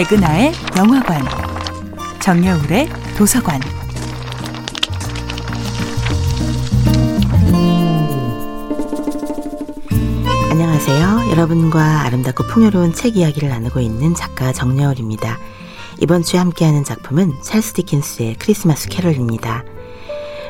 [0.00, 1.22] 백은하의 영화관,
[2.20, 3.60] 정여울의 도서관.
[10.50, 11.30] 안녕하세요.
[11.32, 15.38] 여러분과 아름답고 풍요로운 책 이야기를 나누고 있는 작가 정여울입니다.
[16.00, 19.64] 이번 주에 함께하는 작품은 찰스 디킨스의 크리스마스 캐럴입니다.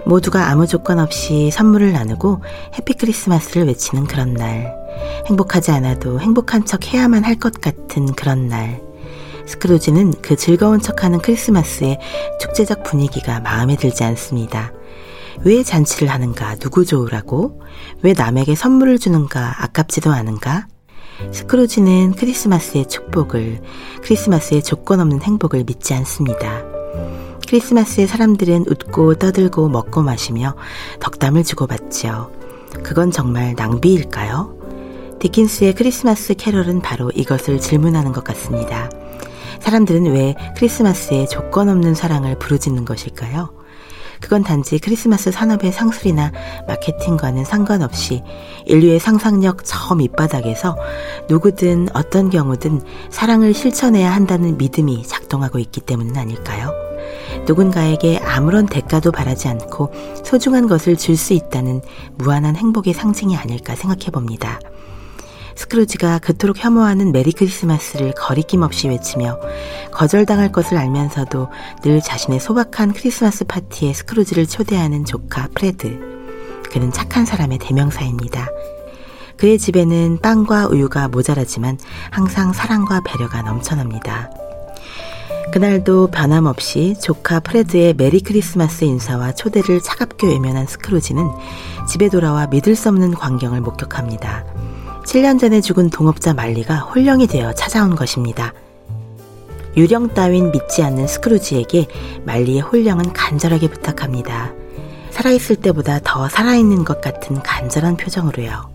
[0.06, 2.44] 모두가 아무 조건 없이 선물을 나누고
[2.78, 4.72] 해피 크리스마스를 외치는 그런 날.
[5.26, 8.89] 행복하지 않아도 행복한 척 해야만 할 것 같은 그런 날.
[9.50, 11.98] 스크루지는 그 즐거운 척하는 크리스마스의
[12.40, 14.72] 축제적 분위기가 마음에 들지 않습니다.
[15.44, 16.54] 왜 잔치를 하는가?
[16.56, 17.60] 누구 좋으라고?
[18.02, 19.64] 왜 남에게 선물을 주는가?
[19.64, 20.68] 아깝지도 않은가?
[21.32, 23.60] 스크루지는 크리스마스의 축복을,
[24.02, 26.62] 크리스마스의 조건 없는 행복을 믿지 않습니다.
[27.48, 30.54] 크리스마스에 사람들은 웃고 떠들고 먹고 마시며
[31.00, 32.30] 덕담을 주고받지요.
[32.84, 34.54] 그건 정말 낭비일까요?
[35.18, 38.88] 디킨스의 크리스마스 캐럴은 바로 이것을 질문하는 것 같습니다.
[39.60, 43.60] 사람들은 왜 크리스마스에 조건 없는 사랑을 부르짖는 것일까요?
[44.20, 46.30] 그건 단지 크리스마스 산업의 상술이나
[46.68, 48.22] 마케팅과는 상관없이
[48.66, 50.76] 인류의 상상력 저 밑바닥에서
[51.30, 56.70] 누구든 어떤 경우든 사랑을 실천해야 한다는 믿음이 작동하고 있기 때문은 아닐까요?
[57.46, 59.90] 누군가에게 아무런 대가도 바라지 않고
[60.24, 61.80] 소중한 것을 줄 수 있다는
[62.16, 64.60] 무한한 행복의 상징이 아닐까 생각해 봅니다.
[65.60, 69.38] 스크루지가 그토록 혐오하는 Merry Christmas를 거리낌 없이 외치며
[69.92, 71.48] 거절당할 것을 알면서도
[71.82, 76.00] 늘 자신의 소박한 크리스마스 파티에 스크루지를 초대하는 조카 프레드.
[76.72, 78.48] 그는 착한 사람의 대명사입니다.
[79.36, 81.78] 그의 집에는 빵과 우유가 모자라지만
[82.10, 84.30] 항상 사랑과 배려가 넘쳐납니다.
[85.52, 91.28] 그날도 변함없이 조카 프레드의 Merry Christmas 인사와 초대를 차갑게 외면한 스크루지는
[91.86, 94.69] 집에 돌아와 믿을 수 없는 광경을 목격합니다.
[95.04, 98.52] 7년 전에 죽은 동업자 말리가 혼령이 되어 찾아온 것입니다.
[99.76, 101.86] 유령 따윈 믿지 않는 스크루지에게
[102.24, 104.52] 말리의 혼령은 간절하게 부탁합니다.
[105.10, 108.70] 살아있을 때보다 더 살아있는 것 같은 간절한 표정으로요.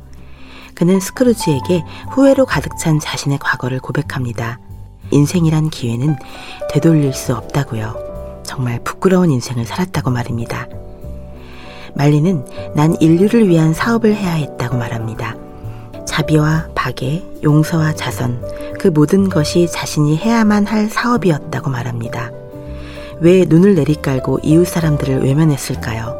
[0.73, 4.59] 그는 스크루지에게 후회로 가득 찬 자신의 과거를 고백합니다.
[5.11, 6.17] 인생이란 기회는
[6.71, 8.41] 되돌릴 수 없다고요.
[8.43, 10.67] 정말 부끄러운 인생을 살았다고 말입니다.
[11.95, 15.44] 말리는 난 인류를 위한 사업을 해야 했다고 말합니다.
[16.15, 18.41] 자비와 박애, 용서와 자선,
[18.79, 22.31] 그 모든 것이 자신이 해야만 할 사업이었다고 말합니다.
[23.19, 26.17] 왜 눈을 내리깔고 이웃 사람들을 외면했을까요?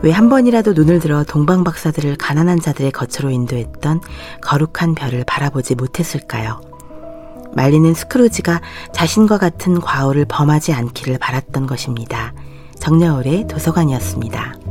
[0.00, 4.00] 왜 한 번이라도 눈을 들어 동방 박사들을 가난한 자들의 거처로 인도했던
[4.40, 6.62] 거룩한 별을 바라보지 못했을까요?
[7.52, 8.62] 말리는 스크루지가
[8.94, 12.32] 자신과 같은 과오를 범하지 않기를 바랐던 것입니다.
[12.78, 14.67] 정여울의 도서관이었습니다.